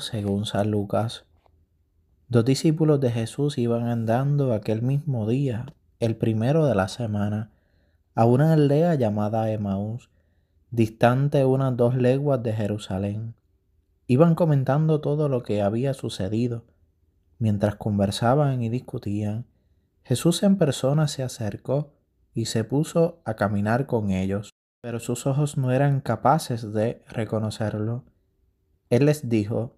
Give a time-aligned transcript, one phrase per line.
[0.00, 1.24] Según San Lucas.
[2.28, 7.50] Dos discípulos de Jesús iban andando aquel mismo día, el primero de la semana,
[8.14, 10.10] a una aldea llamada Emaús,
[10.70, 13.34] distante unas dos leguas de Jerusalén.
[14.06, 16.64] Iban comentando todo lo que había sucedido.
[17.38, 19.46] Mientras conversaban y discutían,
[20.02, 21.94] Jesús en persona se acercó
[22.34, 28.04] y se puso a caminar con ellos, pero sus ojos no eran capaces de reconocerlo.
[28.90, 29.77] Él les dijo,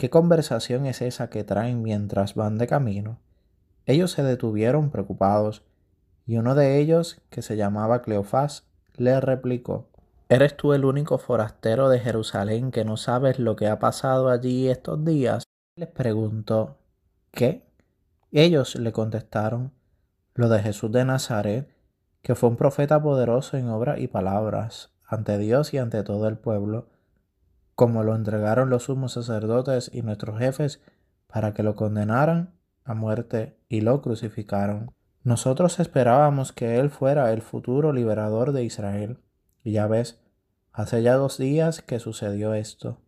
[0.00, 3.18] ¿qué conversación es esa que traen mientras van de camino?
[3.84, 5.62] Ellos se detuvieron preocupados,
[6.24, 9.90] y uno de ellos, que se llamaba Cleofás, le replicó,
[10.30, 14.70] ¿Eres tú el único forastero de Jerusalén que no sabes lo que ha pasado allí
[14.70, 15.42] estos días?
[15.76, 16.78] Les preguntó,
[17.30, 17.66] ¿qué?
[18.32, 19.70] Ellos le contestaron,
[20.32, 21.68] lo de Jesús de Nazaret,
[22.22, 26.38] que fue un profeta poderoso en obras y palabras, ante Dios y ante todo el
[26.38, 26.88] pueblo,
[27.80, 30.82] como lo entregaron los sumos sacerdotes y nuestros jefes
[31.26, 32.52] para que lo condenaran
[32.84, 34.92] a muerte y lo crucificaron.
[35.22, 39.20] Nosotros esperábamos que Él fuera el futuro liberador de Israel.
[39.64, 40.20] Y ya ves,
[40.74, 43.00] hace ya dos días que sucedió esto.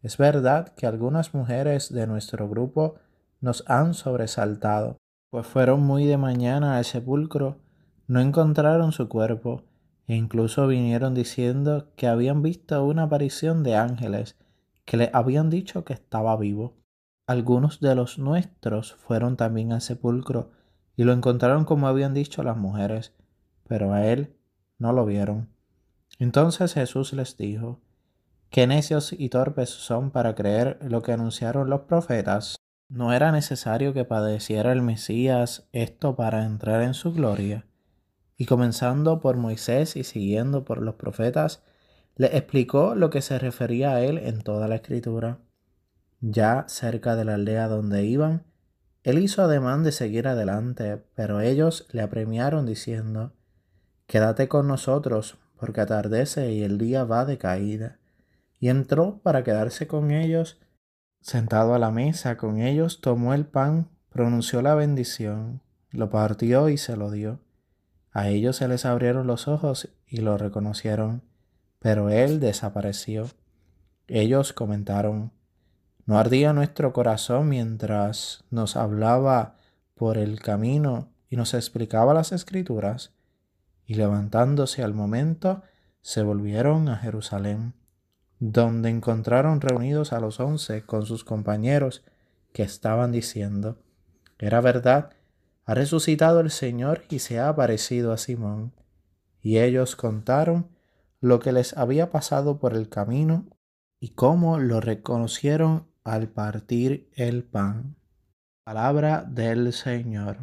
[0.00, 2.94] Es verdad que algunas mujeres de nuestro grupo
[3.42, 4.96] nos han sobresaltado,
[5.28, 7.58] pues fueron muy de mañana al sepulcro,
[8.06, 9.64] no encontraron su cuerpo,
[10.14, 14.36] incluso vinieron diciendo que habían visto una aparición de ángeles
[14.84, 16.76] que le habían dicho que estaba vivo.
[17.26, 20.52] Algunos de los nuestros fueron también al sepulcro
[20.96, 23.12] y lo encontraron como habían dicho las mujeres,
[23.66, 24.36] pero a él
[24.78, 25.48] no lo vieron.
[26.18, 27.80] Entonces Jesús les dijo,
[28.48, 32.56] Qué necios y torpes son para creer lo que anunciaron los profetas.
[32.88, 37.66] ¿No era necesario que padeciera el Mesías esto para entrar en su gloria?
[38.36, 41.62] Y comenzando por Moisés y siguiendo por los profetas,
[42.16, 45.38] le explicó lo que se refería a él en toda la escritura.
[46.20, 48.44] Ya cerca de la aldea donde iban,
[49.02, 53.32] él hizo ademán de seguir adelante, pero ellos le apremiaron diciendo,
[54.06, 57.98] Quédate con nosotros, porque atardece y el día va de caída.
[58.58, 60.58] Y entró para quedarse con ellos.
[61.20, 65.60] Sentado a la mesa con ellos, tomó el pan, pronunció la bendición,
[65.90, 67.40] lo partió y se lo dio
[68.16, 71.20] a ellos se les abrieron los ojos y lo reconocieron,
[71.80, 73.26] pero él desapareció.
[74.08, 75.32] Ellos comentaron,
[76.06, 79.56] ¿no ardía nuestro corazón mientras nos hablaba
[79.94, 83.12] por el camino y nos explicaba las escrituras?
[83.84, 85.62] Y levantándose al momento,
[86.00, 87.74] se volvieron a Jerusalén,
[88.38, 92.02] donde encontraron reunidos a los once con sus compañeros
[92.54, 93.76] que estaban diciendo,
[94.38, 95.10] era verdad
[95.66, 98.72] ha resucitado el Señor y se ha aparecido a Simón.
[99.42, 100.68] Y ellos contaron
[101.20, 103.46] lo que les había pasado por el camino
[103.98, 107.96] y cómo lo reconocieron al partir el pan.
[108.62, 110.38] Palabra del Señor.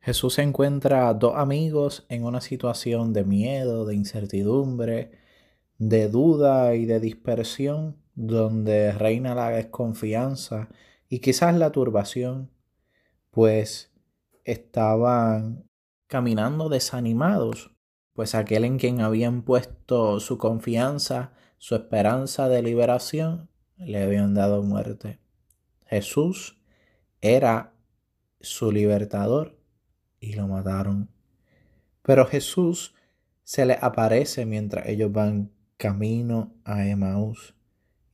[0.00, 5.12] Jesús encuentra a dos amigos en una situación de miedo, de incertidumbre,
[5.76, 10.68] de duda y de dispersión, donde reina la desconfianza
[11.08, 12.50] y quizás la turbación,
[13.30, 13.91] pues
[14.44, 15.68] estaban
[16.06, 17.74] caminando desanimados,
[18.12, 24.62] pues aquel en quien habían puesto su confianza, su esperanza de liberación, le habían dado
[24.62, 25.20] muerte.
[25.86, 26.60] Jesús
[27.20, 27.74] era
[28.40, 29.58] su libertador
[30.20, 31.10] y lo mataron.
[32.02, 32.94] Pero Jesús
[33.44, 37.54] se le aparece mientras ellos van camino a Emaús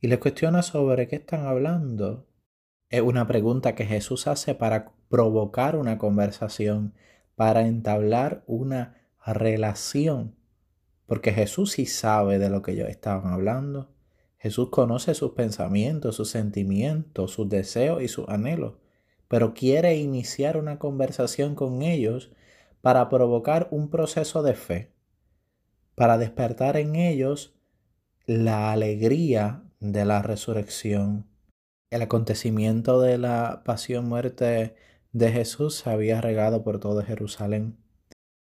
[0.01, 2.27] y les cuestiona sobre qué están hablando.
[2.89, 6.93] Es una pregunta que Jesús hace para provocar una conversación,
[7.35, 10.35] para entablar una relación.
[11.05, 13.91] Porque Jesús sí sabe de lo que ellos estaban hablando.
[14.37, 18.75] Jesús conoce sus pensamientos, sus sentimientos, sus deseos y sus anhelos.
[19.27, 22.31] Pero quiere iniciar una conversación con ellos
[22.81, 24.91] para provocar un proceso de fe.
[25.95, 27.55] Para despertar en ellos
[28.25, 31.25] la alegría de la resurrección.
[31.89, 34.75] El acontecimiento de la pasión, muerte
[35.11, 37.77] de Jesús se había regado por todo Jerusalén.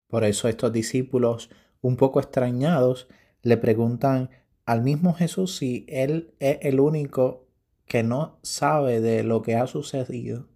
[0.08, 1.50] Por eso estos discípulos,
[1.80, 3.08] un poco extrañados,
[3.42, 4.30] le preguntan
[4.64, 7.46] al mismo Jesús si Él es el único
[7.86, 10.48] que no sabe de lo que ha sucedido.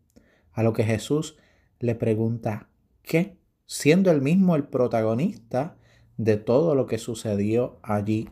[0.53, 1.37] A lo que Jesús
[1.79, 2.69] le pregunta,
[3.03, 3.39] ¿qué?
[3.67, 5.77] Siendo él mismo el protagonista
[6.17, 8.31] de todo lo que sucedió allí.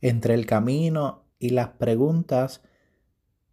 [0.00, 2.62] Entre el camino y las preguntas,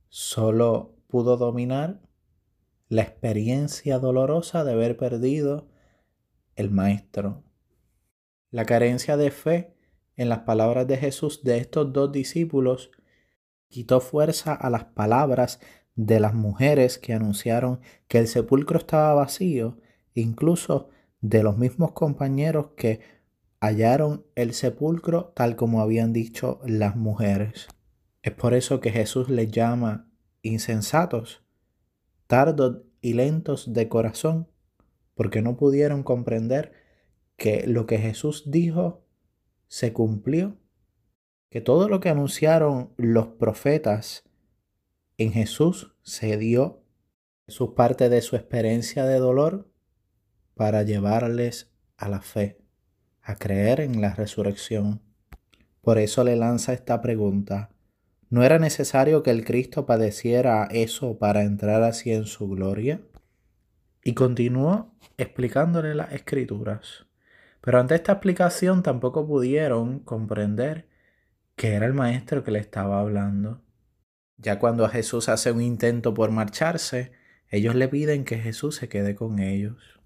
[0.10, 2.02] solo pudo dominar
[2.92, 5.70] la experiencia dolorosa de haber perdido
[6.58, 7.42] el maestro.
[8.50, 9.74] La carencia de fe
[10.18, 12.92] en las palabras de Jesús de estos dos discípulos
[13.70, 15.62] quitó fuerza a las palabras
[15.96, 17.80] de las mujeres que anunciaron
[18.10, 19.78] que el sepulcro estaba vacío,
[20.14, 20.90] incluso
[21.22, 23.00] de los mismos compañeros que
[23.62, 27.70] hallaron el sepulcro tal como habían dicho las mujeres.
[28.22, 30.12] Es por eso que Jesús les llama
[30.42, 31.42] insensatos,
[32.32, 34.48] tardos y lentos de corazón,
[35.16, 36.72] porque no pudieron comprender
[37.36, 39.06] que lo que Jesús dijo
[39.68, 40.56] se cumplió,
[41.50, 44.24] que todo lo que anunciaron los profetas
[45.18, 46.86] en Jesús se dio.
[47.48, 49.70] Jesús parte de su experiencia de dolor
[50.56, 52.62] para llevarles a la fe,
[53.22, 55.02] a creer en la resurrección.
[55.82, 57.72] Por eso le lanza esta pregunta.
[58.32, 63.02] ¿No era necesario que el Cristo padeciera eso para entrar así en su gloria?
[64.06, 67.08] Y continuó explicándole las escrituras.
[67.60, 70.88] Pero ante esta explicación tampoco pudieron comprender
[71.58, 73.62] que era el maestro que le estaba hablando.
[74.38, 77.12] Ya cuando Jesús hace un intento por marcharse,
[77.50, 80.00] ellos le piden que Jesús se quede con ellos.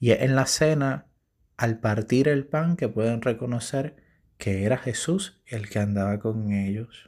[0.00, 1.08] Y en la cena,
[1.58, 3.96] al partir el pan, que pueden reconocer
[4.38, 7.07] que era Jesús el que andaba con ellos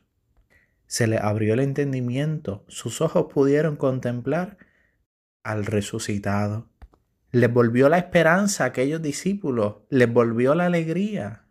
[0.91, 4.59] se le abrió el entendimiento, sus ojos pudieron contemplar
[5.45, 6.69] al resucitado.
[7.31, 11.47] Les volvió la esperanza a aquellos discípulos, les volvió la alegría.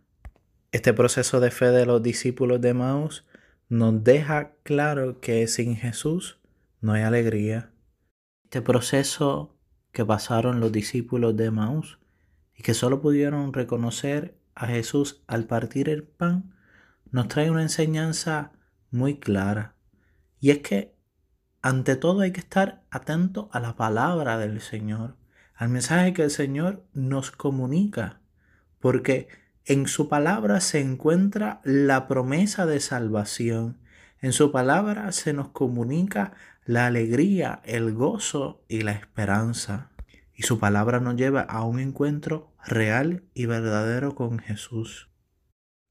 [0.73, 3.25] Este proceso de fe de los discípulos de Maús
[3.69, 6.41] nos deja claro que sin Jesús
[6.81, 7.71] no hay alegría.
[8.43, 9.55] Este proceso
[9.93, 11.97] que pasaron los discípulos de Maús
[12.57, 16.53] y que solo pudieron reconocer a Jesús al partir el pan,
[17.09, 18.51] nos trae una enseñanza
[18.91, 19.75] muy clara.
[20.39, 20.95] Y es que
[21.61, 25.17] ante todo hay que estar atento a la palabra del Señor,
[25.55, 28.21] al mensaje que el Señor nos comunica,
[28.79, 29.27] porque
[29.65, 33.77] en su palabra se encuentra la promesa de salvación.
[34.21, 36.33] En su palabra se nos comunica
[36.65, 39.91] la alegría, el gozo y la esperanza.
[40.33, 45.08] Y su palabra nos lleva a un encuentro real y verdadero con Jesús.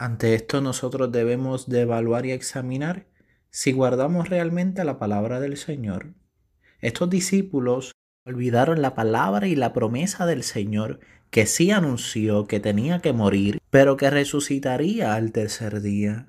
[0.01, 3.07] Ante esto nosotros debemos de evaluar y examinar
[3.51, 6.15] si guardamos realmente la palabra del Señor.
[6.81, 7.91] Estos discípulos
[8.25, 11.01] olvidaron la palabra y la promesa del Señor
[11.31, 16.29] que sí anunció que tenía que morir, pero que resucitaría al tercer día.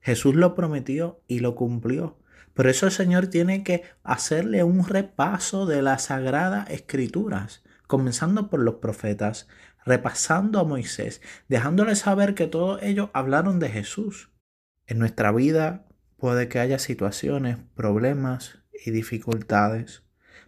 [0.00, 2.18] Jesús lo prometió y lo cumplió.
[2.54, 8.60] Por eso el Señor tiene que hacerle un repaso de las sagradas escrituras, comenzando por
[8.60, 9.46] los profetas,
[9.84, 14.30] repasando a Moisés, dejándole saber que todos ellos hablaron de Jesús.
[14.86, 15.86] En nuestra vida
[16.16, 20.02] puede que haya situaciones, problemas y dificultades,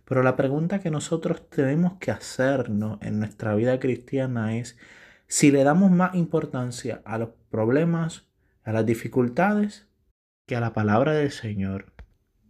[0.05, 4.76] pero la pregunta que nosotros tenemos que hacernos en nuestra vida cristiana es
[5.26, 8.26] si le damos más importancia a los problemas,
[8.64, 9.88] a las dificultades,
[10.46, 11.93] que a la palabra del Señor,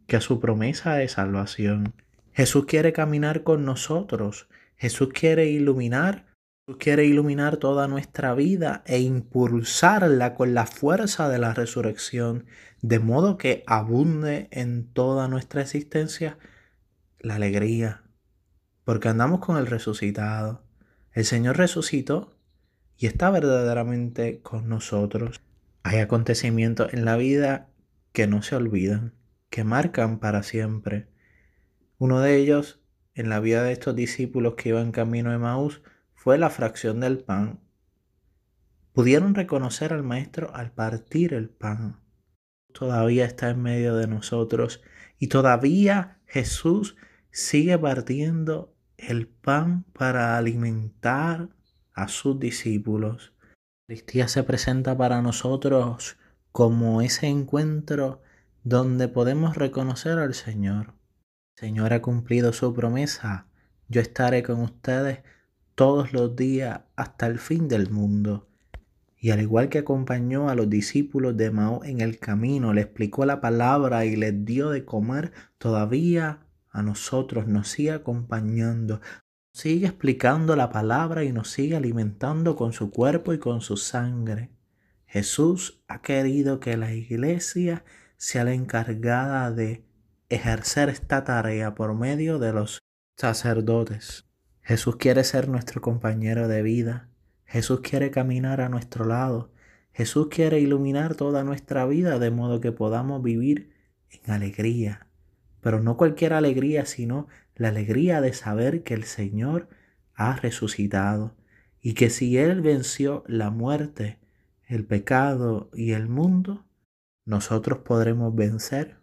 [0.09, 1.95] que a su promesa de salvación.
[2.33, 6.32] Jesús quiere caminar con nosotros, Jesús quiere iluminar
[6.79, 12.47] Quiere iluminar toda nuestra vida e impulsarla con la fuerza de la resurrección,
[12.83, 16.39] de modo que abunde en toda nuestra existencia
[17.19, 18.05] la alegría,
[18.85, 20.63] porque andamos con el resucitado.
[21.13, 22.37] El Señor resucitó
[22.97, 25.41] y está verdaderamente con nosotros.
[25.83, 27.71] Hay acontecimientos en la vida
[28.13, 29.15] que no se olvidan,
[29.51, 31.09] que marcan para siempre.
[31.99, 32.81] Uno de ellos,
[33.15, 35.83] en la vida de estos discípulos que iban camino de Maús,
[36.23, 37.59] fue la fracción del pan.
[38.93, 41.99] Pudieron reconocer al Maestro al partir el pan.
[42.73, 44.83] Todavía está en medio de nosotros
[45.19, 46.95] y todavía Jesús
[47.33, 51.49] sigue partiendo el pan para alimentar
[51.93, 53.33] a sus discípulos.
[53.89, 56.19] Cristian se presenta para nosotros
[56.53, 58.23] como ese encuentro
[58.63, 60.95] donde podemos reconocer al Señor.
[61.57, 63.49] El Señor ha cumplido su promesa.
[63.89, 65.25] Yo estaré con ustedes
[65.75, 68.49] todos los días hasta el fin del mundo.
[69.17, 73.25] Y al igual que acompañó a los discípulos de Mao en el camino, le explicó
[73.25, 79.01] la palabra y les dio de comer, todavía a nosotros nos sigue acompañando,
[79.53, 84.51] sigue explicando la palabra y nos sigue alimentando con su cuerpo y con su sangre.
[85.07, 87.85] Jesús ha querido que la iglesia
[88.17, 89.85] sea la encargada de
[90.31, 92.79] ejercer esta tarea por medio de los
[93.17, 94.32] sacerdotes.
[94.63, 97.09] Jesús quiere ser nuestro compañero de vida.
[97.45, 99.51] Jesús quiere caminar a nuestro lado.
[99.93, 103.73] Jesús quiere iluminar toda nuestra vida de modo que podamos vivir
[104.09, 105.09] en alegría.
[105.61, 107.27] Pero no cualquier alegría, sino
[107.57, 109.69] la alegría de saber que el Señor
[110.15, 111.35] ha resucitado
[111.81, 114.21] y que si Él venció la muerte,
[114.67, 116.65] el pecado y el mundo,
[117.25, 118.97] nosotros podremos vencer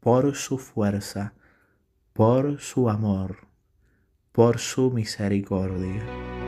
[0.00, 1.34] por su fuerza,
[2.14, 3.51] por su amor,
[4.32, 6.41] por su misericordia.